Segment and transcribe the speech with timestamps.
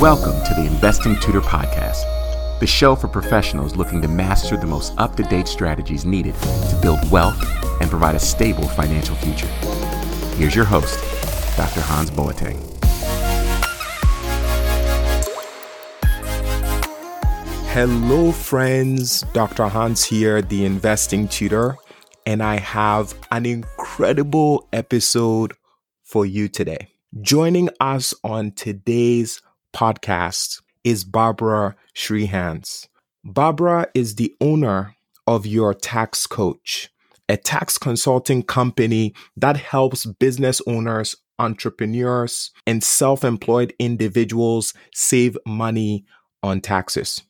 [0.00, 4.92] Welcome to the Investing Tutor Podcast, the show for professionals looking to master the most
[4.98, 7.42] up to date strategies needed to build wealth
[7.80, 9.46] and provide a stable financial future.
[10.36, 10.98] Here's your host,
[11.56, 11.80] Dr.
[11.80, 12.60] Hans Boateng.
[17.72, 19.22] Hello, friends.
[19.32, 19.66] Dr.
[19.66, 21.78] Hans here, the Investing Tutor,
[22.26, 25.54] and I have an incredible episode
[26.02, 26.88] for you today.
[27.22, 29.40] Joining us on today's
[29.76, 32.88] podcast is Barbara Schreihans.
[33.22, 34.96] Barbara is the owner
[35.26, 36.88] of Your Tax Coach,
[37.28, 46.06] a tax consulting company that helps business owners, entrepreneurs, and self employed individuals save money
[46.42, 47.20] on taxes.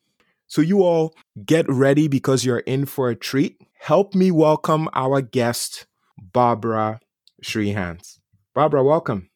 [0.47, 3.61] So, you all get ready because you're in for a treat.
[3.81, 7.01] Help me welcome our guest, Barbara
[7.43, 8.21] Schreihans.
[8.55, 9.31] Barbara, welcome.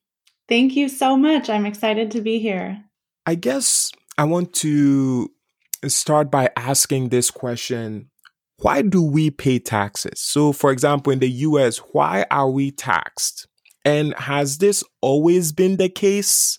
[0.49, 1.51] Thank you so much.
[1.51, 2.85] I'm excited to be here.
[3.27, 5.31] I guess I want to
[5.87, 8.11] start by asking this question
[8.59, 10.21] Why do we pay taxes?
[10.21, 13.47] So, for example, in the US, why are we taxed?
[13.85, 16.59] And has this always been the case?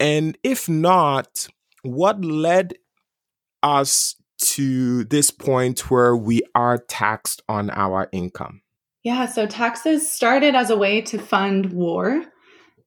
[0.00, 1.46] And if not,
[1.82, 2.74] what led
[3.62, 8.62] us to this point where we are taxed on our income?
[9.02, 12.24] Yeah, so taxes started as a way to fund war.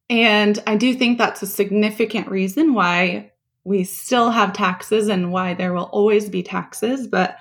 [0.10, 3.32] And I do think that's a significant reason why
[3.64, 7.08] we still have taxes and why there will always be taxes.
[7.08, 7.38] But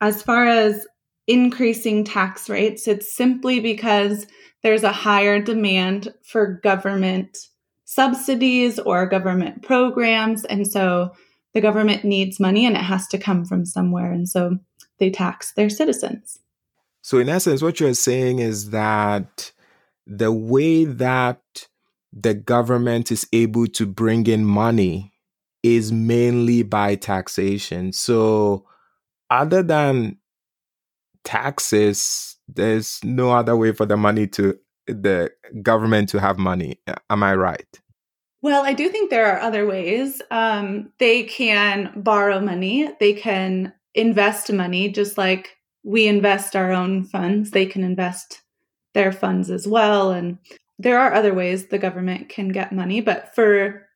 [0.00, 0.86] as far as
[1.26, 4.26] increasing tax rates, it's simply because
[4.62, 7.38] there's a higher demand for government
[7.84, 10.44] subsidies or government programs.
[10.44, 11.10] And so
[11.54, 14.12] the government needs money and it has to come from somewhere.
[14.12, 14.58] And so
[14.98, 16.38] they tax their citizens.
[17.02, 19.52] So, in essence, what you're saying is that
[20.06, 21.68] the way that
[22.12, 25.12] the government is able to bring in money
[25.62, 27.92] is mainly by taxation.
[27.92, 28.66] So,
[29.28, 30.18] other than
[31.24, 35.30] taxes, there's no other way for the money to the
[35.62, 36.80] government to have money.
[37.10, 37.80] Am I right?
[38.42, 40.22] Well, I do think there are other ways.
[40.30, 47.04] Um, they can borrow money, they can invest money, just like we invest our own
[47.04, 47.50] funds.
[47.50, 48.42] They can invest
[48.94, 50.10] their funds as well.
[50.10, 50.38] And
[50.80, 53.86] there are other ways the government can get money, but for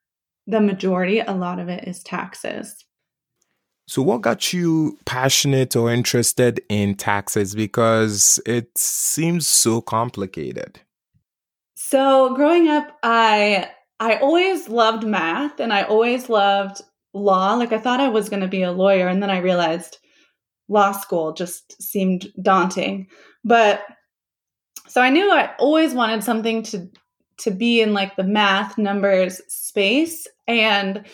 [0.46, 2.84] the majority, a lot of it is taxes.
[3.86, 7.54] So, what got you passionate or interested in taxes?
[7.54, 10.80] Because it seems so complicated.
[11.74, 16.82] So, growing up, I I always loved math and I always loved
[17.14, 17.54] law.
[17.54, 19.98] Like I thought I was going to be a lawyer, and then I realized
[20.68, 23.06] law school just seemed daunting.
[23.42, 23.84] But
[24.94, 26.88] so I knew I always wanted something to
[27.38, 30.28] to be in like the math numbers space.
[30.46, 31.04] And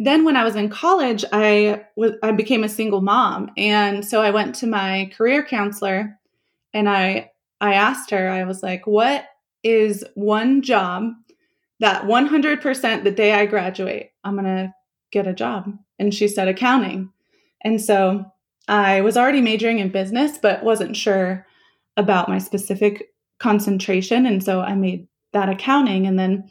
[0.00, 3.52] then when I was in college I was I became a single mom.
[3.56, 6.18] And so I went to my career counselor
[6.74, 9.26] and I I asked her I was like what
[9.62, 11.12] is one job
[11.78, 14.74] that 100% the day I graduate I'm going to
[15.12, 15.72] get a job?
[16.00, 17.12] And she said accounting.
[17.62, 18.24] And so
[18.66, 21.46] I was already majoring in business but wasn't sure
[21.98, 24.24] about my specific concentration.
[24.24, 26.06] And so I made that accounting.
[26.06, 26.48] And then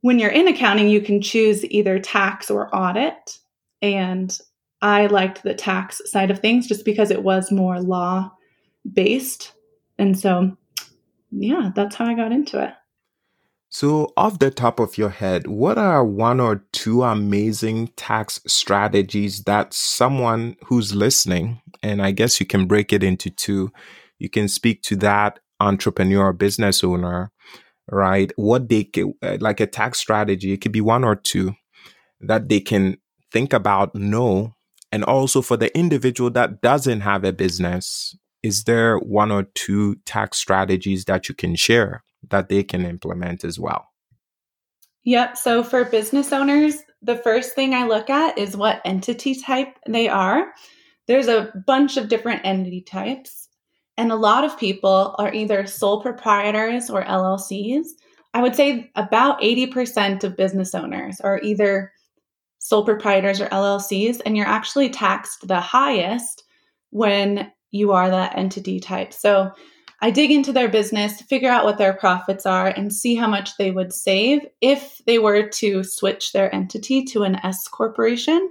[0.00, 3.38] when you're in accounting, you can choose either tax or audit.
[3.82, 4.36] And
[4.82, 8.32] I liked the tax side of things just because it was more law
[8.90, 9.52] based.
[9.98, 10.56] And so,
[11.30, 12.72] yeah, that's how I got into it.
[13.72, 19.44] So, off the top of your head, what are one or two amazing tax strategies
[19.44, 23.70] that someone who's listening, and I guess you can break it into two,
[24.20, 27.32] you can speak to that entrepreneur business owner
[27.90, 28.88] right what they
[29.22, 31.54] uh, like a tax strategy it could be one or two
[32.20, 32.96] that they can
[33.32, 34.54] think about know
[34.92, 39.96] and also for the individual that doesn't have a business is there one or two
[40.06, 43.90] tax strategies that you can share that they can implement as well
[45.04, 45.36] Yep.
[45.36, 50.08] So for business owners, the first thing I look at is what entity type they
[50.08, 50.52] are.
[51.06, 53.48] There's a bunch of different entity types.
[53.96, 57.86] And a lot of people are either sole proprietors or LLCs.
[58.32, 61.92] I would say about 80% of business owners are either
[62.58, 66.44] sole proprietors or LLCs, and you're actually taxed the highest
[66.90, 69.12] when you are that entity type.
[69.12, 69.50] So
[70.02, 73.56] I dig into their business, figure out what their profits are, and see how much
[73.58, 78.50] they would save if they were to switch their entity to an S corporation.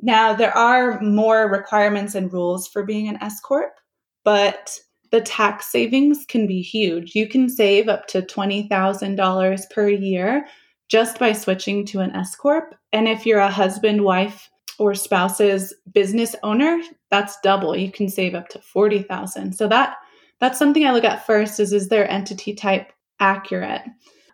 [0.00, 3.79] Now, there are more requirements and rules for being an S corp
[4.24, 4.78] but
[5.10, 7.14] the tax savings can be huge.
[7.14, 10.46] You can save up to $20,000 per year
[10.88, 12.74] just by switching to an S corp.
[12.92, 16.80] And if you're a husband, wife, or spouse's business owner,
[17.10, 17.76] that's double.
[17.76, 19.52] You can save up to 40,000.
[19.52, 19.96] So that
[20.40, 23.82] that's something I look at first is is their entity type accurate?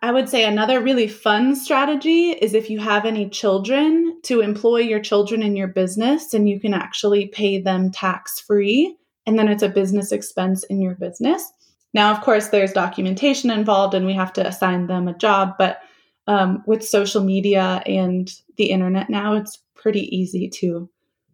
[0.01, 4.79] I would say another really fun strategy is if you have any children to employ
[4.79, 8.95] your children in your business and you can actually pay them tax free
[9.27, 11.51] and then it's a business expense in your business.
[11.93, 15.81] Now, of course, there's documentation involved and we have to assign them a job, but
[16.27, 20.89] um, with social media and the internet now, it's pretty easy to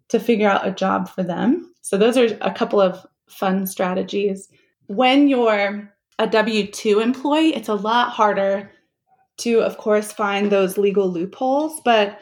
[0.10, 1.74] to figure out a job for them.
[1.82, 4.48] So those are a couple of fun strategies.
[4.88, 8.70] When you're a W 2 employee, it's a lot harder
[9.38, 12.20] to, of course, find those legal loopholes, but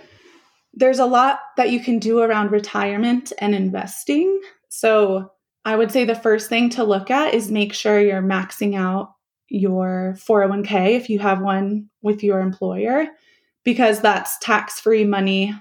[0.74, 4.40] there's a lot that you can do around retirement and investing.
[4.70, 5.32] So
[5.66, 9.14] I would say the first thing to look at is make sure you're maxing out
[9.48, 13.08] your 401k if you have one with your employer,
[13.64, 15.54] because that's tax free money,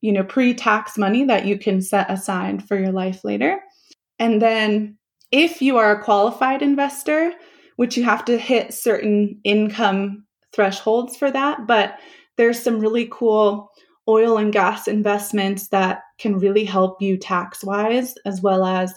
[0.00, 3.60] you know, pre tax money that you can set aside for your life later.
[4.18, 4.96] And then
[5.32, 7.32] if you are a qualified investor,
[7.76, 11.66] which you have to hit certain income thresholds for that.
[11.66, 11.98] But
[12.36, 13.70] there's some really cool
[14.08, 18.92] oil and gas investments that can really help you tax wise, as well as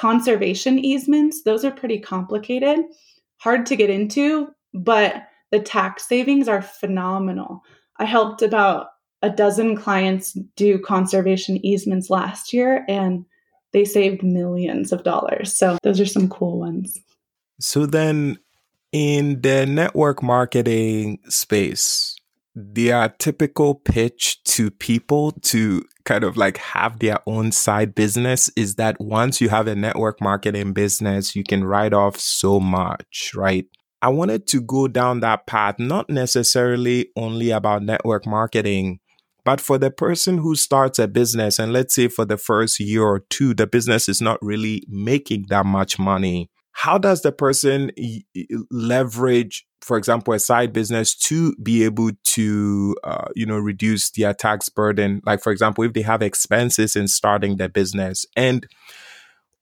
[0.00, 1.42] conservation easements.
[1.42, 2.78] Those are pretty complicated,
[3.36, 7.60] hard to get into, but the tax savings are phenomenal.
[7.98, 8.86] I helped about
[9.20, 13.26] a dozen clients do conservation easements last year and
[13.74, 15.52] they saved millions of dollars.
[15.52, 16.98] So those are some cool ones.
[17.60, 18.38] So then
[18.92, 22.16] in the network marketing space,
[22.54, 28.50] their uh, typical pitch to people to kind of like have their own side business
[28.56, 33.30] is that once you have a network marketing business, you can write off so much,
[33.34, 33.66] right?
[34.02, 38.98] I wanted to go down that path, not necessarily only about network marketing,
[39.44, 43.02] but for the person who starts a business, and let's say for the first year
[43.02, 47.90] or two, the business is not really making that much money how does the person
[48.70, 54.34] leverage for example a side business to be able to uh, you know reduce their
[54.34, 55.20] tax burden?
[55.24, 58.66] Like for example if they have expenses in starting their business and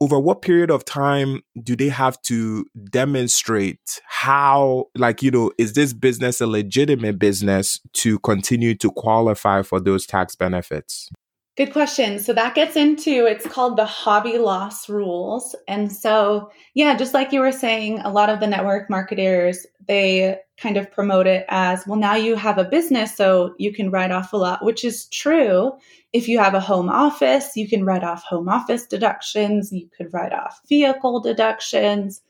[0.00, 5.72] over what period of time do they have to demonstrate how like you know is
[5.72, 11.10] this business a legitimate business to continue to qualify for those tax benefits
[11.58, 12.20] Good question.
[12.20, 15.56] So that gets into it's called the hobby loss rules.
[15.66, 20.38] And so, yeah, just like you were saying, a lot of the network marketers, they
[20.56, 24.12] kind of promote it as, well, now you have a business, so you can write
[24.12, 25.72] off a lot, which is true.
[26.12, 30.14] If you have a home office, you can write off home office deductions, you could
[30.14, 32.22] write off vehicle deductions,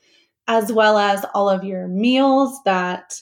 [0.47, 3.21] as well as all of your meals that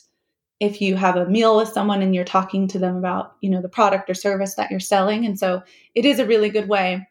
[0.60, 3.62] if you have a meal with someone and you're talking to them about you know
[3.62, 5.26] the product or service that you're selling.
[5.26, 5.62] And so
[5.96, 7.08] it is a really good way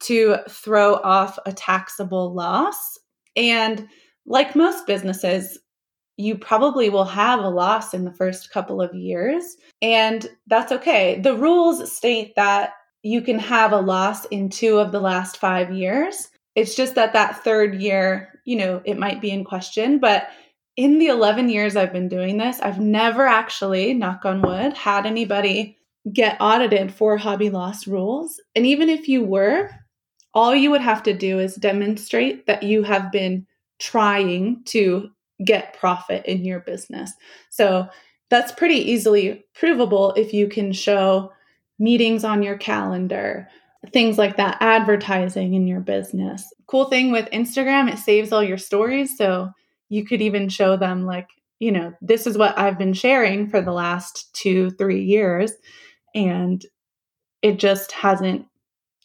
[0.00, 2.98] to throw off a taxable loss.
[3.36, 3.88] And
[4.26, 5.58] like most businesses
[6.18, 9.56] you probably will have a loss in the first couple of years.
[9.80, 11.18] And that's okay.
[11.20, 15.72] The rules state that you can have a loss in two of the last 5
[15.72, 16.28] years.
[16.54, 19.98] It's just that that third year you know it might be in question.
[19.98, 20.28] But
[20.76, 25.06] in the 11 years I've been doing this, I've never actually, knock on wood, had
[25.06, 25.76] anybody
[26.12, 28.40] get audited for hobby loss rules.
[28.54, 29.70] And even if you were,
[30.34, 33.46] all you would have to do is demonstrate that you have been
[33.78, 35.10] trying to
[35.44, 37.12] get profit in your business.
[37.50, 37.88] So
[38.30, 41.32] that's pretty easily provable if you can show
[41.78, 43.48] meetings on your calendar,
[43.92, 46.50] things like that, advertising in your business.
[46.66, 49.16] Cool thing with Instagram, it saves all your stories.
[49.16, 49.50] So
[49.92, 53.60] you could even show them like you know this is what i've been sharing for
[53.60, 55.52] the last two three years
[56.14, 56.64] and
[57.42, 58.46] it just hasn't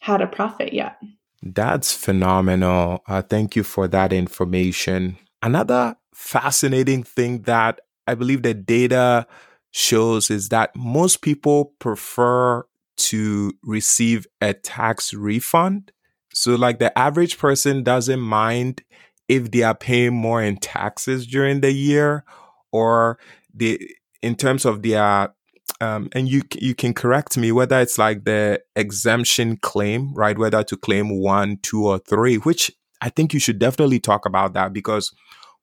[0.00, 0.96] had a profit yet.
[1.42, 3.02] That's phenomenal.
[3.06, 5.18] Uh, thank you for that information.
[5.42, 7.78] Another fascinating thing that
[8.08, 9.24] i believe the data
[9.70, 12.64] shows is that most people prefer
[12.96, 15.92] to receive a tax refund.
[16.32, 18.82] So like the average person doesn't mind
[19.28, 22.24] if they are paying more in taxes during the year
[22.72, 23.18] or
[23.54, 23.80] the
[24.22, 25.32] in terms of their
[25.80, 30.36] um, and you you can correct me whether it's like the exemption claim, right?
[30.36, 32.70] Whether to claim one, two, or three, which
[33.00, 35.14] I think you should definitely talk about that because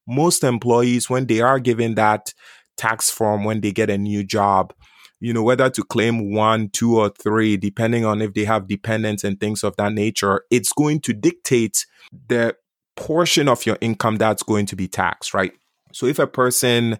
[0.07, 2.33] most employees, when they are given that
[2.77, 4.73] tax form when they get a new job,
[5.19, 9.23] you know, whether to claim one, two, or three, depending on if they have dependents
[9.23, 11.85] and things of that nature, it's going to dictate
[12.27, 12.55] the
[12.95, 15.53] portion of your income that's going to be taxed, right?
[15.93, 16.97] So if a person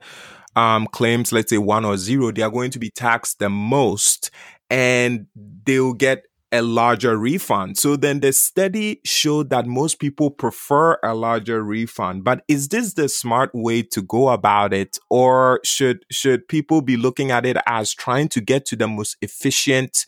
[0.56, 4.32] um, claims, let's say one or zero, they are going to be taxed the most
[4.70, 7.78] and they'll get a larger refund.
[7.78, 12.24] So then the study showed that most people prefer a larger refund.
[12.24, 14.98] But is this the smart way to go about it?
[15.10, 19.18] Or should should people be looking at it as trying to get to the most
[19.22, 20.06] efficient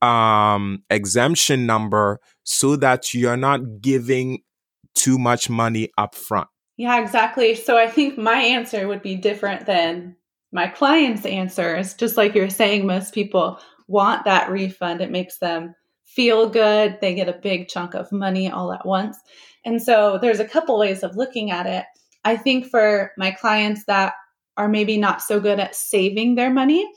[0.00, 4.42] um, exemption number so that you're not giving
[4.94, 6.48] too much money up front?
[6.76, 7.54] Yeah, exactly.
[7.54, 10.16] So I think my answer would be different than
[10.52, 11.94] my client's answers.
[11.94, 15.00] Just like you're saying, most people want that refund.
[15.00, 16.98] It makes them feel good.
[17.00, 19.18] They get a big chunk of money all at once.
[19.64, 21.84] And so there's a couple ways of looking at it.
[22.24, 24.14] I think for my clients that
[24.56, 26.90] are maybe not so good at saving their money,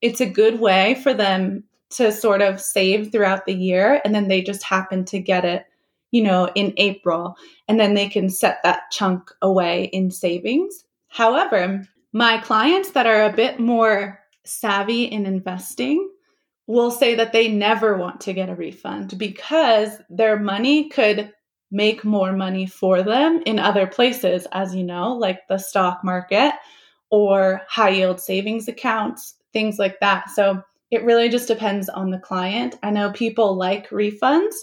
[0.00, 4.28] it's a good way for them to sort of save throughout the year and then
[4.28, 5.64] they just happen to get it,
[6.10, 7.36] you know, in April
[7.68, 10.84] and then they can set that chunk away in savings.
[11.08, 16.10] However, my clients that are a bit more savvy in investing,
[16.70, 21.32] will say that they never want to get a refund because their money could
[21.72, 26.52] make more money for them in other places, as you know, like the stock market
[27.10, 30.30] or high yield savings accounts, things like that.
[30.30, 30.62] So
[30.92, 32.78] it really just depends on the client.
[32.84, 34.54] I know people like refunds,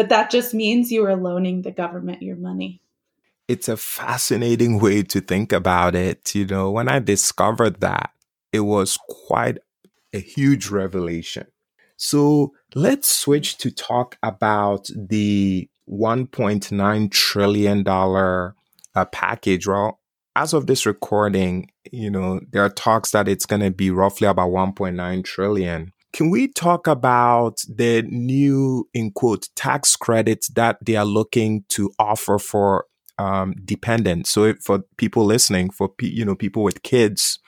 [0.00, 2.80] but that just means you are loaning the government your money.
[3.48, 6.34] It's a fascinating way to think about it.
[6.34, 8.08] You know, when I discovered that,
[8.50, 9.58] it was quite
[10.14, 11.48] a huge revelation.
[11.98, 19.66] So let's switch to talk about the $1.9 trillion uh, package.
[19.66, 20.00] Well,
[20.34, 24.28] as of this recording, you know, there are talks that it's going to be roughly
[24.28, 25.92] about 1.9 trillion.
[26.12, 31.92] Can we talk about the new, in quote, tax credits that they are looking to
[31.98, 32.86] offer for
[33.18, 34.30] um, dependents?
[34.30, 37.38] So, for people listening, for you know people with kids,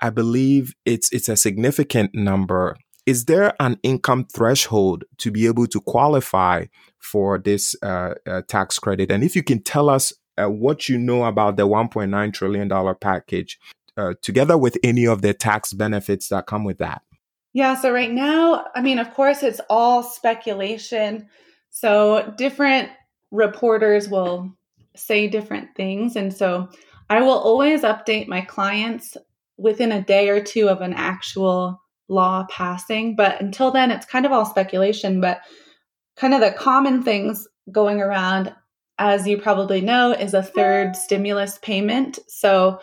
[0.00, 2.76] I believe it's it's a significant number.
[3.04, 6.66] Is there an income threshold to be able to qualify
[6.98, 9.10] for this uh, uh, tax credit?
[9.10, 12.94] And if you can tell us uh, what you know about the 1.9 trillion dollar
[12.94, 13.58] package,
[13.96, 17.02] uh, together with any of the tax benefits that come with that.
[17.52, 17.74] Yeah.
[17.74, 21.28] So right now, I mean, of course, it's all speculation.
[21.70, 22.90] So different
[23.30, 24.52] reporters will
[24.94, 26.68] say different things, and so
[27.08, 29.16] I will always update my clients
[29.56, 33.16] within a day or two of an actual law passing.
[33.16, 35.20] But until then, it's kind of all speculation.
[35.20, 35.40] But
[36.16, 38.54] kind of the common things going around,
[38.98, 42.18] as you probably know, is a third stimulus payment.
[42.28, 42.80] So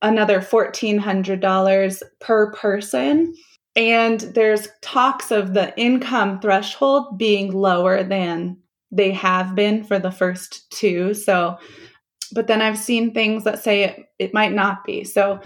[0.00, 3.34] another $1,400 per person.
[3.74, 8.58] And there's talks of the income threshold being lower than
[8.90, 11.14] they have been for the first two.
[11.14, 11.56] So,
[12.32, 15.04] but then I've seen things that say it, it might not be.
[15.04, 15.40] So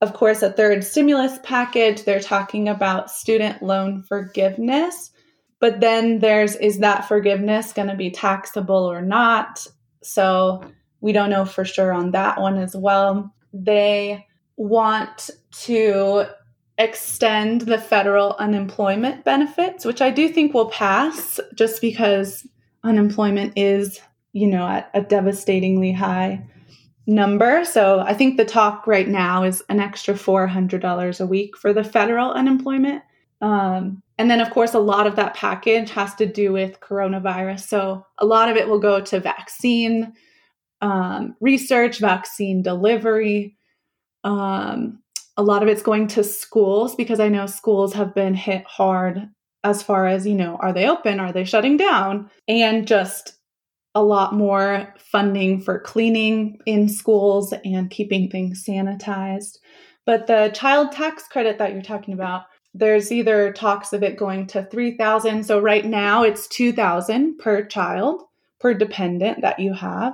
[0.00, 2.04] of course, a third stimulus package.
[2.04, 5.10] They're talking about student loan forgiveness.
[5.60, 9.66] But then there's is that forgiveness going to be taxable or not?
[10.02, 10.62] So
[11.02, 13.34] we don't know for sure on that one as well.
[13.52, 15.28] They want
[15.64, 16.26] to
[16.80, 22.46] extend the federal unemployment benefits, which I do think will pass just because
[22.82, 24.00] unemployment is,
[24.32, 26.42] you know, at a devastatingly high
[27.06, 27.64] number.
[27.64, 31.84] So I think the talk right now is an extra $400 a week for the
[31.84, 33.02] federal unemployment.
[33.42, 37.60] Um, and then, of course, a lot of that package has to do with coronavirus.
[37.60, 40.14] So a lot of it will go to vaccine
[40.80, 43.56] um, research, vaccine delivery.
[44.24, 45.00] Um,
[45.40, 49.26] a lot of it's going to schools because I know schools have been hit hard
[49.64, 51.18] as far as, you know, are they open?
[51.18, 52.30] Are they shutting down?
[52.46, 53.38] And just
[53.94, 59.56] a lot more funding for cleaning in schools and keeping things sanitized.
[60.04, 62.42] But the child tax credit that you're talking about,
[62.74, 68.24] there's either talks of it going to 3000 so right now it's 2000 per child
[68.60, 70.12] per dependent that you have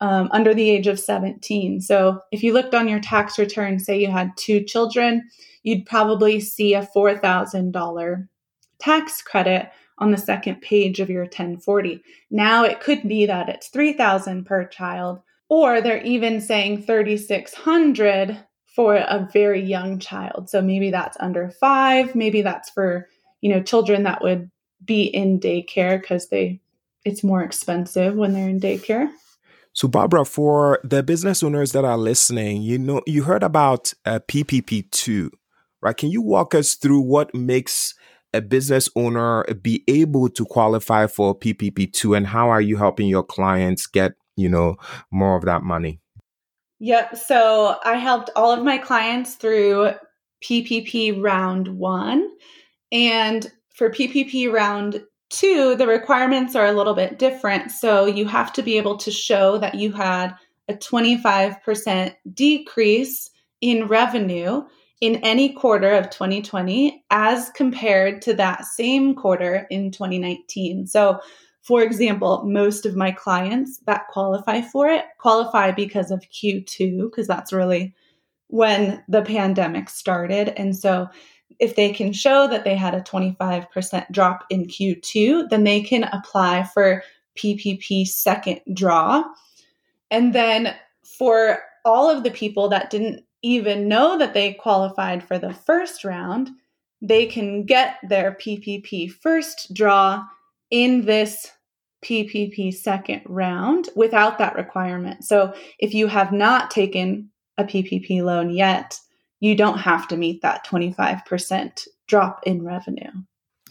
[0.00, 3.98] um, under the age of 17 so if you looked on your tax return say
[3.98, 5.22] you had two children
[5.62, 8.28] you'd probably see a $4000
[8.78, 12.02] tax credit on the second page of your 1040.
[12.30, 18.38] Now it could be that it's 3000 per child or they're even saying 3600
[18.74, 20.48] for a very young child.
[20.48, 23.08] So maybe that's under 5, maybe that's for,
[23.40, 24.50] you know, children that would
[24.84, 26.60] be in daycare cuz they
[27.04, 29.10] it's more expensive when they're in daycare.
[29.72, 34.18] So, Barbara, for the business owners that are listening, you know, you heard about uh,
[34.28, 35.30] PPP two,
[35.80, 35.96] right?
[35.96, 37.94] Can you walk us through what makes
[38.32, 43.24] a business owner be able to qualify for PPP2 and how are you helping your
[43.24, 44.76] clients get, you know,
[45.10, 46.00] more of that money?
[46.80, 47.16] Yep.
[47.16, 49.92] So I helped all of my clients through
[50.42, 52.28] PPP round one.
[52.92, 57.70] And for PPP round two, the requirements are a little bit different.
[57.70, 60.34] So you have to be able to show that you had
[60.68, 64.62] a 25% decrease in revenue
[65.00, 70.86] in any quarter of 2020 as compared to that same quarter in 2019.
[70.86, 71.20] So,
[71.62, 77.26] for example, most of my clients that qualify for it qualify because of Q2, because
[77.26, 77.94] that's really
[78.48, 80.52] when the pandemic started.
[80.56, 81.08] And so,
[81.60, 86.04] if they can show that they had a 25% drop in Q2, then they can
[86.04, 87.02] apply for
[87.36, 89.22] PPP second draw.
[90.10, 90.74] And then
[91.04, 96.04] for all of the people that didn't even know that they qualified for the first
[96.04, 96.50] round,
[97.02, 100.24] they can get their PPP first draw
[100.70, 101.50] in this
[102.04, 105.24] PPP second round without that requirement.
[105.24, 108.98] So if you have not taken a PPP loan yet,
[109.40, 113.10] you don't have to meet that 25% drop in revenue.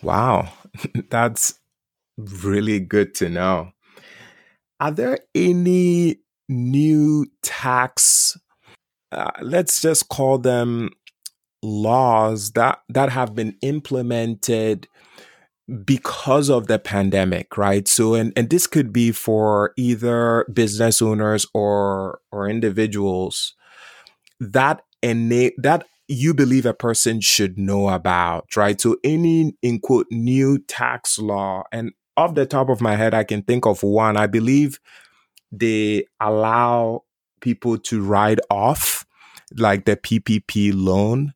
[0.02, 0.52] Wow,
[1.10, 1.60] that's
[2.18, 3.72] really good to know.
[4.80, 6.18] Are there any
[6.50, 8.38] new tax
[9.12, 10.90] uh, let's just call them
[11.62, 14.88] laws that that have been implemented
[15.84, 21.46] because of the pandemic right so and and this could be for either business owners
[21.54, 23.56] or or individuals
[24.40, 28.80] that ena- that you believe a person should know about right?
[28.82, 33.24] So any in quote new tax law and off the top of my head i
[33.24, 34.18] can think of one.
[34.18, 34.80] I believe
[35.52, 37.04] they allow
[37.42, 39.06] people to write off
[39.58, 41.34] like the PPP loan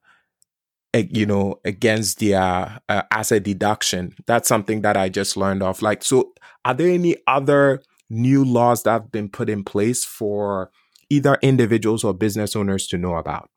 [0.94, 4.14] eh, you know against their uh, asset deduction.
[4.28, 6.34] That's something that i just learned of like so
[6.66, 10.70] are there any other new laws that have been put in place for
[11.10, 13.50] either individuals or business owners to know about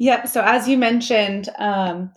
[0.00, 2.10] yep so as you mentioned um,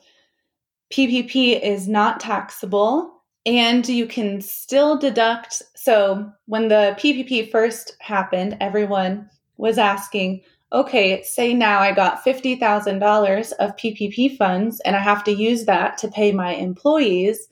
[0.91, 8.57] ppp is not taxable and you can still deduct so when the ppp first happened
[8.59, 10.41] everyone was asking
[10.73, 15.97] okay, say now I got $50,000 of PPP funds and I have to use that
[15.99, 17.47] to pay my employees.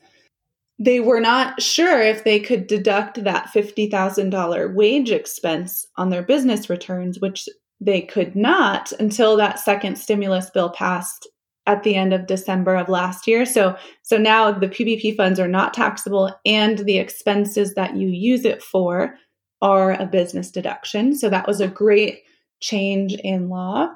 [0.78, 6.68] They were not sure if they could deduct that $50,000 wage expense on their business
[6.68, 7.48] returns, which
[7.84, 11.26] they could not until that second stimulus bill passed
[11.66, 13.44] at the end of December of last year.
[13.44, 18.44] So so now the PPP funds are not taxable and the expenses that you use
[18.44, 19.16] it for
[19.60, 21.16] are a business deduction.
[21.16, 22.22] So that was a great
[22.60, 23.90] change in law.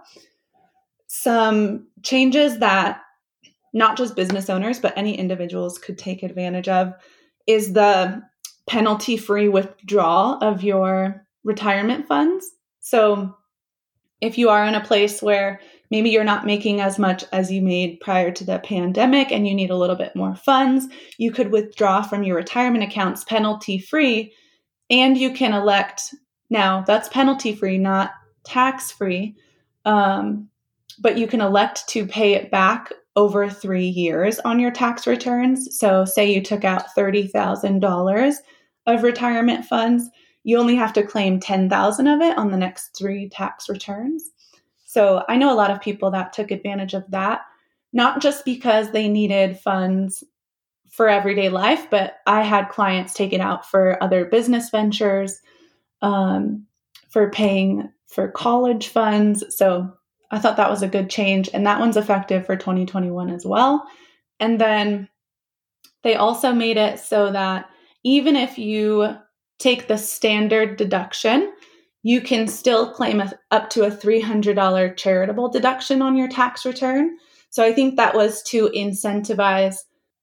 [1.08, 3.00] Some changes that
[3.72, 6.94] not just business owners, but any individuals could take advantage of
[7.46, 8.22] is the
[8.66, 12.46] penalty free withdrawal of your retirement funds.
[12.80, 13.36] So,
[14.26, 15.60] if you are in a place where
[15.90, 19.54] maybe you're not making as much as you made prior to the pandemic and you
[19.54, 20.86] need a little bit more funds,
[21.18, 24.32] you could withdraw from your retirement accounts penalty free
[24.90, 26.14] and you can elect
[26.50, 28.12] now that's penalty free, not
[28.44, 29.36] tax free,
[29.84, 30.48] um,
[31.00, 35.78] but you can elect to pay it back over three years on your tax returns.
[35.78, 38.34] So, say you took out $30,000
[38.86, 40.08] of retirement funds,
[40.46, 44.30] you only have to claim 10,000 of it on the next three tax returns.
[44.84, 47.40] So, I know a lot of people that took advantage of that,
[47.92, 50.22] not just because they needed funds
[50.88, 55.40] for everyday life, but I had clients take it out for other business ventures,
[56.00, 56.66] um,
[57.08, 59.42] for paying for college funds.
[59.48, 59.92] So
[60.30, 61.50] I thought that was a good change.
[61.52, 63.84] And that one's effective for 2021 as well.
[64.38, 65.08] And then
[66.04, 67.68] they also made it so that
[68.04, 69.16] even if you
[69.58, 71.52] take the standard deduction,
[72.02, 77.16] you can still claim a, up to a $300 charitable deduction on your tax return.
[77.50, 79.76] So I think that was to incentivize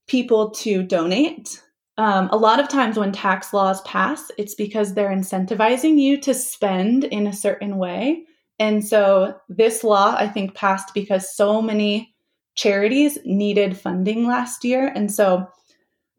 [0.08, 1.62] people to donate
[1.98, 6.34] um, a lot of times when tax laws pass, it's because they're incentivizing you to
[6.34, 8.24] spend in a certain way.
[8.60, 12.16] And so this law, I think, passed because so many
[12.56, 14.88] charities needed funding last year.
[14.88, 15.48] And so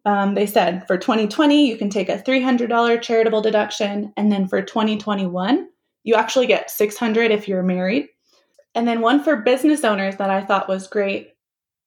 [0.05, 4.13] um, they said for 2020, you can take a $300 charitable deduction.
[4.17, 5.69] And then for 2021,
[6.03, 8.09] you actually get 600 if you're married.
[8.75, 11.31] And then one for business owners that I thought was great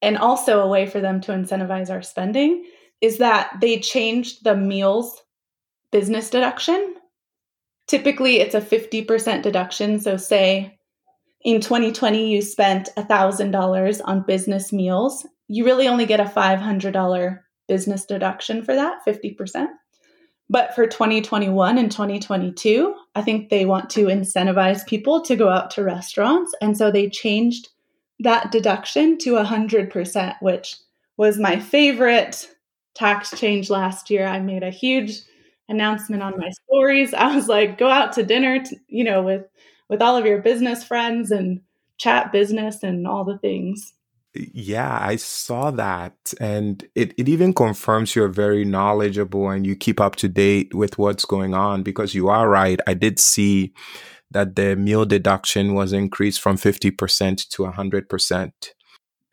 [0.01, 2.65] and also a way for them to incentivize our spending
[3.01, 5.21] is that they changed the meals
[5.91, 6.95] business deduction.
[7.87, 9.99] Typically, it's a 50% deduction.
[9.99, 10.77] So, say
[11.41, 18.05] in 2020, you spent $1,000 on business meals, you really only get a $500 business
[18.05, 19.67] deduction for that, 50%.
[20.49, 25.71] But for 2021 and 2022, I think they want to incentivize people to go out
[25.71, 26.53] to restaurants.
[26.61, 27.69] And so they changed
[28.19, 30.77] that deduction to 100%, which
[31.17, 32.49] was my favorite
[32.95, 34.25] tax change last year.
[34.25, 35.21] I made a huge
[35.69, 37.13] announcement on my stories.
[37.13, 39.45] I was like, go out to dinner, you know, with
[39.89, 41.61] with all of your business friends and
[41.97, 43.93] chat business and all the things.
[44.33, 46.15] Yeah, I saw that.
[46.39, 50.97] And it, it even confirms you're very knowledgeable and you keep up to date with
[50.97, 52.79] what's going on because you are right.
[52.85, 53.73] I did see
[54.31, 58.51] that the meal deduction was increased from 50% to 100%.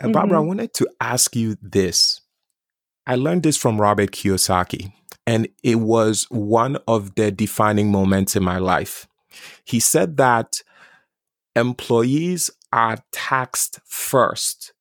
[0.03, 0.45] Uh, Barbara, mm-hmm.
[0.45, 2.21] I wanted to ask you this.
[3.07, 4.93] I learned this from Robert Kiyosaki,
[5.27, 9.07] and it was one of the defining moments in my life.
[9.65, 10.63] He said that
[11.55, 14.74] employees are taxed first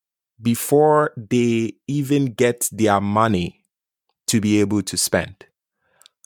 [0.44, 3.64] before they even get their money
[4.28, 5.46] to be able to spend.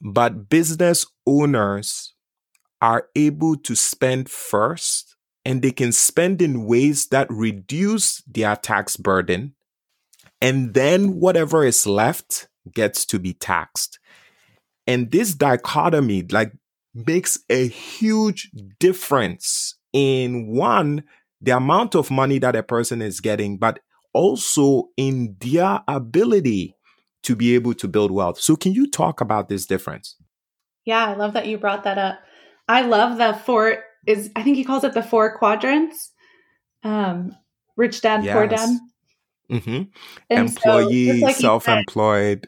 [0.02, 2.14] But business owners
[2.82, 8.98] are able to spend first and they can spend in ways that reduce their tax
[8.98, 9.54] burden.
[10.42, 14.00] And then whatever is left gets to be taxed.
[14.86, 16.52] And this dichotomy, like,
[16.94, 21.04] makes a huge difference in one,
[21.42, 23.80] the amount of money that a person is getting, but
[24.18, 26.76] also in their ability
[27.24, 28.40] to be able to build wealth.
[28.40, 30.16] So, can you talk about this difference?
[30.86, 32.20] Yeah, I love that you brought that up.
[32.68, 36.12] I love the four is I think he calls it the four quadrants.
[36.84, 37.36] Um,
[37.76, 38.34] rich dad, yes.
[38.34, 38.70] poor dad.
[39.52, 39.84] Mm-hmm.
[40.30, 42.48] Employee, so, like self-employed,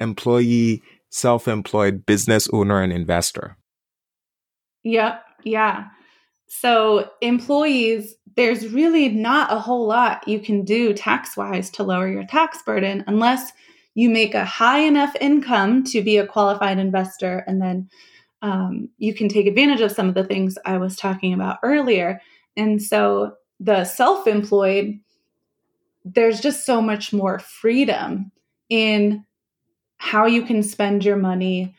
[0.00, 3.56] employee, self-employed, business owner, and investor.
[4.82, 5.22] Yep.
[5.44, 5.84] Yeah.
[6.48, 12.08] So employees, there's really not a whole lot you can do tax wise to lower
[12.08, 13.52] your tax burden unless
[13.94, 17.88] you make a high enough income to be a qualified investor and then
[18.42, 22.20] um, you can take advantage of some of the things I was talking about earlier.
[22.56, 25.00] And so the self employed,
[26.04, 28.30] there's just so much more freedom
[28.68, 29.24] in
[29.96, 31.74] how you can spend your money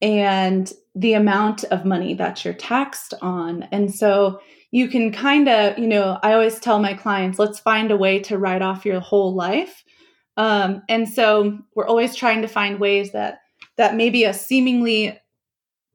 [0.00, 3.62] and the amount of money that you're taxed on.
[3.70, 7.90] And so you can kind of, you know, I always tell my clients, let's find
[7.90, 9.84] a way to write off your whole life.
[10.36, 13.40] Um, and so we're always trying to find ways that
[13.76, 15.18] that maybe a seemingly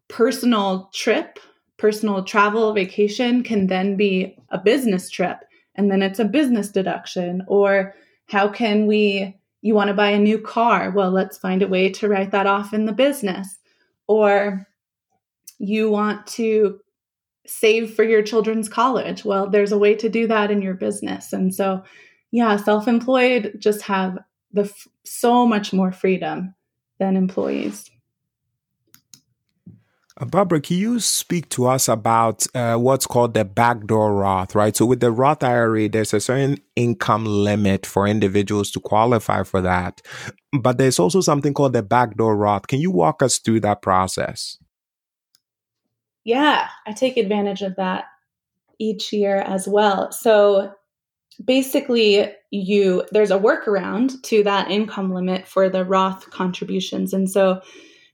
[0.08, 1.39] personal trip,
[1.77, 5.38] personal travel, vacation can then be a business trip.
[5.75, 7.43] And then it's a business deduction.
[7.47, 7.93] Or
[8.27, 10.91] how can we, you want to buy a new car?
[10.91, 13.60] Well, let's find a way to write that off in the business.
[14.08, 14.67] Or
[15.57, 16.79] you want to
[17.47, 19.23] save for your children's college.
[19.23, 21.31] Well, there's a way to do that in your business.
[21.33, 21.83] And so,
[22.31, 24.17] yeah, self employed just have
[24.51, 24.71] the
[25.03, 26.55] so much more freedom
[26.99, 27.89] than employees.
[30.17, 34.73] Uh, Barbara, can you speak to us about uh, what's called the backdoor Roth, right?
[34.73, 39.59] So with the Roth IRA, there's a certain income limit for individuals to qualify for
[39.61, 40.01] that.
[40.57, 42.67] But there's also something called the backdoor Roth.
[42.67, 44.57] Can you walk us through that process?
[46.25, 48.05] Yeah, I take advantage of that
[48.79, 50.11] each year as well.
[50.11, 50.73] So
[51.43, 57.13] basically you there's a workaround to that income limit for the Roth contributions.
[57.13, 57.61] And so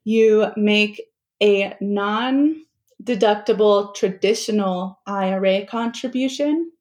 [0.04, 1.02] you make
[1.42, 2.64] a non
[3.04, 6.72] deductible traditional IRA contribution.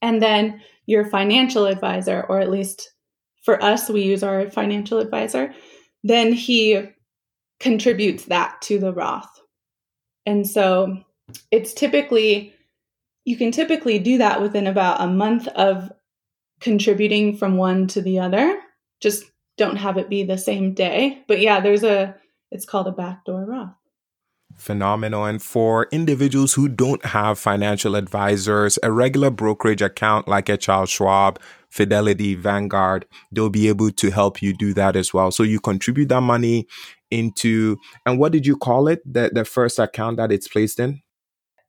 [0.00, 2.92] And then your financial advisor, or at least
[3.42, 5.54] for us, we use our financial advisor,
[6.04, 6.82] then he
[7.58, 9.39] contributes that to the Roth.
[10.26, 11.02] And so
[11.50, 12.54] it's typically,
[13.24, 15.90] you can typically do that within about a month of
[16.60, 18.60] contributing from one to the other.
[19.00, 19.24] Just
[19.56, 21.22] don't have it be the same day.
[21.28, 22.16] But yeah, there's a
[22.50, 23.74] it's called a backdoor Roth.
[24.56, 30.90] phenomenon for individuals who don't have financial advisors, a regular brokerage account like a Charles
[30.90, 35.30] Schwab, Fidelity, Vanguard, they'll be able to help you do that as well.
[35.30, 36.66] So you contribute that money
[37.10, 39.00] into, and what did you call it?
[39.10, 41.02] The, the first account that it's placed in?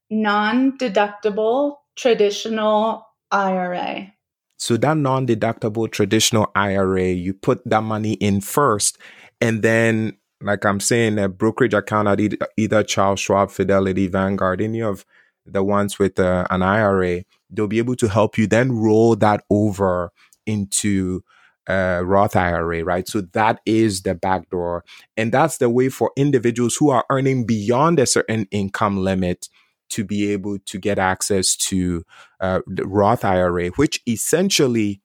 [0.09, 4.13] Non deductible traditional IRA.
[4.57, 8.97] So that non deductible traditional IRA, you put that money in first,
[9.39, 12.19] and then like I'm saying, a brokerage account at
[12.57, 15.05] either Charles Schwab, Fidelity, Vanguard, any of
[15.45, 19.43] the ones with uh, an IRA, they'll be able to help you then roll that
[19.49, 20.11] over
[20.45, 21.23] into
[21.67, 23.07] a Roth IRA, right?
[23.07, 24.83] So that is the backdoor.
[25.15, 29.47] And that's the way for individuals who are earning beyond a certain income limit
[29.91, 32.03] to be able to get access to
[32.39, 35.01] uh, the Roth IRA, which essentially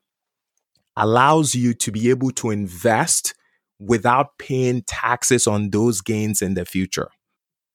[0.95, 3.35] allows you to be able to invest
[3.79, 7.09] without paying taxes on those gains in the future.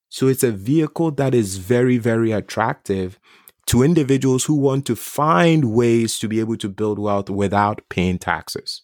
[0.09, 3.19] So it's a vehicle that is very, very attractive
[3.67, 8.17] to individuals who want to find ways to be able to build wealth without paying
[8.19, 8.81] taxes.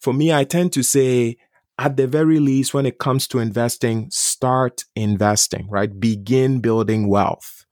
[0.00, 1.36] For me, I tend to say,
[1.78, 5.98] at the very least, when it comes to investing, start investing, right?
[6.00, 7.64] Begin building wealth.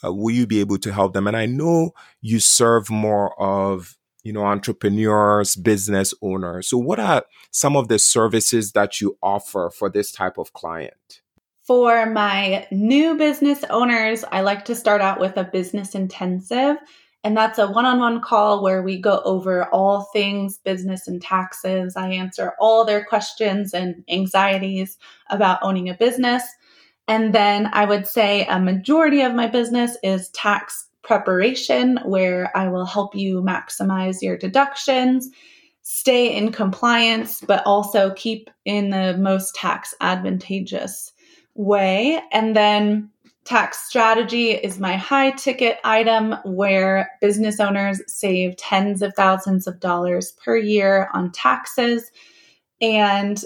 [0.04, 3.96] uh, will you be able to help them and i know you serve more of
[4.24, 9.70] you know entrepreneurs business owners so what are some of the services that you offer
[9.70, 11.20] for this type of client
[11.62, 16.76] for my new business owners i like to start out with a business intensive
[17.24, 21.20] and that's a one on one call where we go over all things business and
[21.20, 21.96] taxes.
[21.96, 24.96] I answer all their questions and anxieties
[25.28, 26.44] about owning a business.
[27.08, 32.68] And then I would say a majority of my business is tax preparation, where I
[32.68, 35.28] will help you maximize your deductions,
[35.82, 41.12] stay in compliance, but also keep in the most tax advantageous
[41.54, 42.20] way.
[42.30, 43.10] And then
[43.48, 49.80] Tax strategy is my high ticket item where business owners save tens of thousands of
[49.80, 52.10] dollars per year on taxes.
[52.82, 53.42] And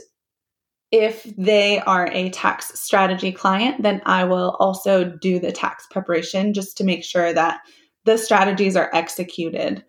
[0.92, 6.52] if they are a tax strategy client, then I will also do the tax preparation
[6.52, 7.60] just to make sure that
[8.04, 9.82] the strategies are executed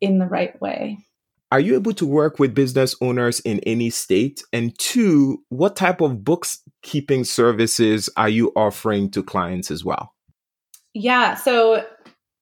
[0.00, 0.98] in the right way.
[1.50, 4.42] Are you able to work with business owners in any state?
[4.52, 10.14] And two, what type of bookkeeping services are you offering to clients as well?
[10.94, 11.34] Yeah.
[11.34, 11.84] So,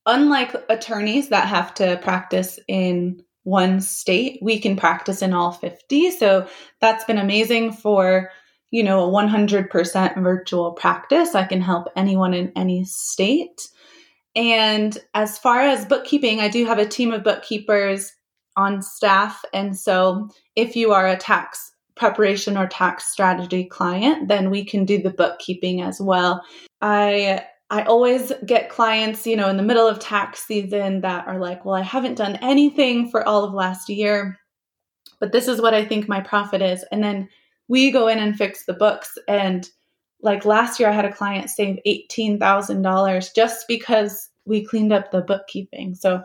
[0.06, 6.10] unlike attorneys that have to practice in one state, we can practice in all 50.
[6.12, 6.46] So,
[6.80, 8.30] that's been amazing for
[8.72, 11.34] you know, a 100% virtual practice.
[11.34, 13.68] I can help anyone in any state.
[14.34, 18.10] And as far as bookkeeping, I do have a team of bookkeepers
[18.56, 19.42] on staff.
[19.52, 24.86] And so if you are a tax preparation or tax strategy client, then we can
[24.86, 26.42] do the bookkeeping as well.
[26.80, 31.38] I I always get clients, you know, in the middle of tax season that are
[31.38, 34.38] like, "Well, I haven't done anything for all of last year,
[35.20, 37.30] but this is what I think my profit is." And then
[37.68, 39.70] we go in and fix the books and
[40.20, 45.22] like last year I had a client save $18,000 just because we cleaned up the
[45.22, 45.94] bookkeeping.
[45.94, 46.22] So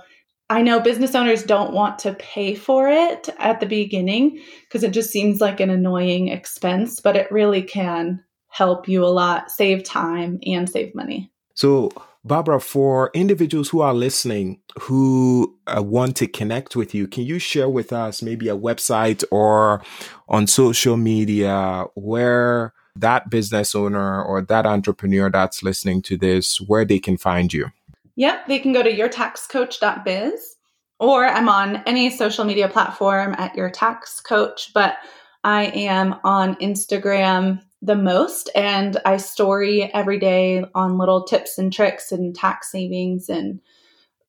[0.50, 4.92] I know business owners don't want to pay for it at the beginning because it
[4.92, 9.84] just seems like an annoying expense, but it really can help you a lot, save
[9.84, 11.32] time and save money.
[11.58, 11.90] So,
[12.24, 17.40] Barbara, for individuals who are listening who uh, want to connect with you, can you
[17.40, 19.82] share with us maybe a website or
[20.30, 26.86] on social media where that business owner or that entrepreneur that's listening to this, where
[26.86, 27.72] they can find you?
[28.18, 30.58] Yep, they can go to yourtaxcoach.biz
[31.00, 34.98] or I'm on any social media platform at your tax coach, but
[35.44, 41.72] I am on Instagram the most and I story every day on little tips and
[41.72, 43.60] tricks and tax savings and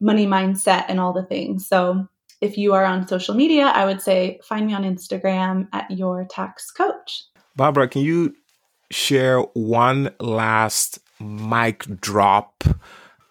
[0.01, 1.67] money mindset and all the things.
[1.67, 2.07] So
[2.41, 6.27] if you are on social media, I would say find me on Instagram at your
[6.31, 7.25] tax coach.
[7.57, 8.35] Barbara, can you
[8.91, 12.63] share one last mic drop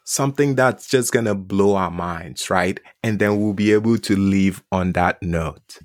[0.04, 2.80] something that's just going to blow our minds, right?
[3.04, 5.80] And then we'll be able to leave on that note.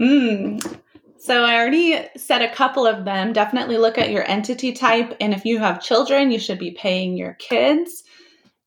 [0.00, 0.80] Mm.
[1.26, 3.32] So I already said a couple of them.
[3.32, 5.16] Definitely look at your entity type.
[5.20, 8.04] And if you have children, you should be paying your kids.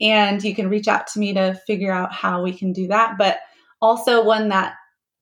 [0.02, 3.18] And you can reach out to me to figure out how we can do that.
[3.18, 3.40] But
[3.82, 4.74] also, one that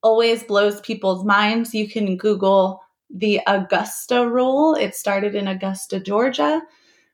[0.02, 2.82] always blows people's minds, you can Google
[3.14, 4.74] the Augusta rule.
[4.74, 6.64] It started in Augusta, Georgia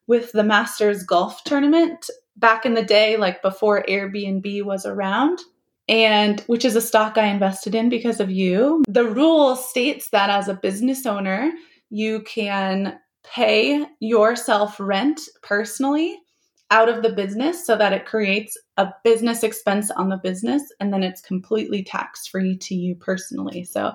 [0.07, 5.39] with the Masters Golf Tournament back in the day, like before Airbnb was around,
[5.87, 8.83] and which is a stock I invested in because of you.
[8.87, 11.51] The rule states that as a business owner,
[11.89, 16.17] you can pay yourself rent personally
[16.71, 20.91] out of the business so that it creates a business expense on the business and
[20.91, 23.63] then it's completely tax free to you personally.
[23.63, 23.91] So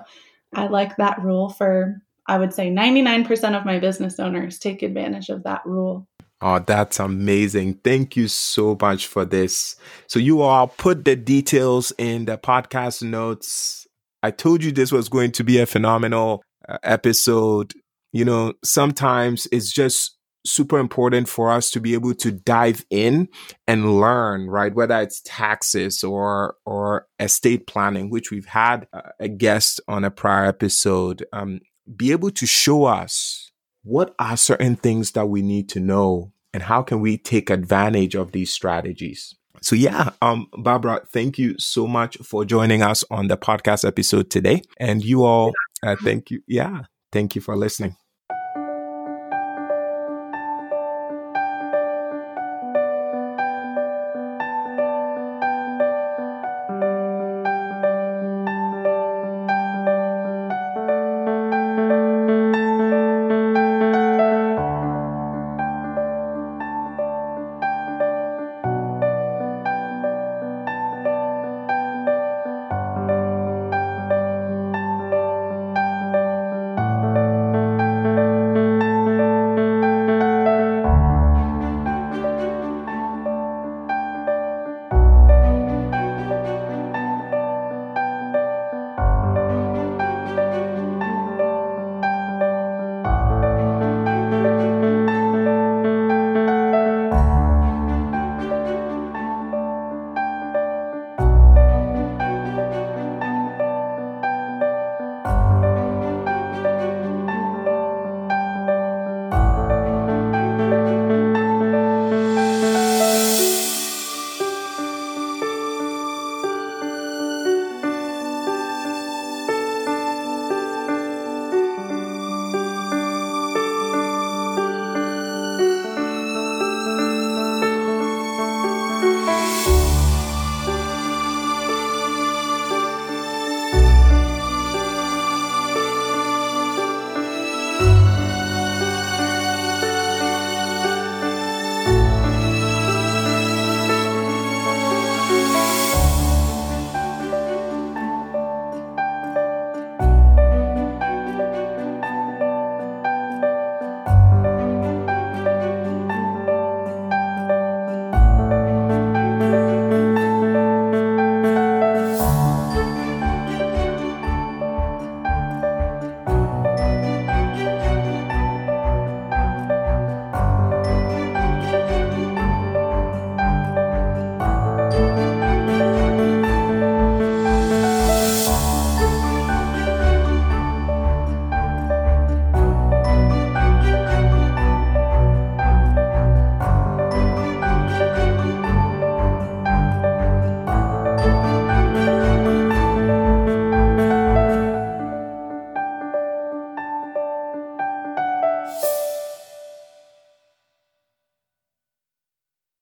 [0.53, 5.29] I like that rule for I would say 99% of my business owners take advantage
[5.29, 6.07] of that rule.
[6.41, 7.75] Oh, that's amazing.
[7.83, 9.75] Thank you so much for this.
[10.07, 13.87] So, you all put the details in the podcast notes.
[14.23, 17.73] I told you this was going to be a phenomenal uh, episode.
[18.13, 23.27] You know, sometimes it's just super important for us to be able to dive in
[23.67, 28.87] and learn right whether it's taxes or or estate planning which we've had
[29.19, 31.59] a guest on a prior episode um,
[31.95, 33.48] be able to show us
[33.89, 38.13] what are certain things that we need to know and how can we take advantage
[38.13, 39.35] of these strategies?
[39.61, 44.29] So yeah um barbara thank you so much for joining us on the podcast episode
[44.29, 44.61] today.
[44.79, 47.95] And you all uh, thank you yeah thank you for listening